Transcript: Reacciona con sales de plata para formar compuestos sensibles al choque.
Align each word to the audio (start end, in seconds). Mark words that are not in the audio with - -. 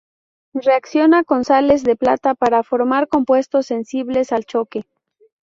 Reacciona 0.55 1.23
con 1.23 1.45
sales 1.45 1.83
de 1.83 1.95
plata 1.95 2.33
para 2.33 2.63
formar 2.63 3.07
compuestos 3.07 3.67
sensibles 3.67 4.31
al 4.31 4.45
choque. 4.45 4.87